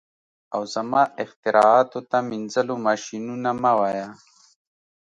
او 0.53 0.61
زما 0.73 1.01
اختراعاتو 1.23 1.99
ته 2.09 2.17
مینځلو 2.29 2.75
ماشینونه 2.85 3.49
مه 3.61 3.71
وایه 3.79 4.07